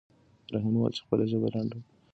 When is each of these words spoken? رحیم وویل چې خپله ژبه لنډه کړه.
رحیم 0.53 0.73
وویل 0.75 0.93
چې 0.97 1.01
خپله 1.05 1.23
ژبه 1.31 1.47
لنډه 1.53 1.77
کړه. 1.81 1.91